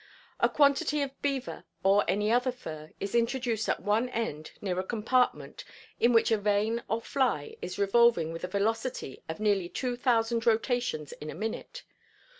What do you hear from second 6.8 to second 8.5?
or fly is revolving with a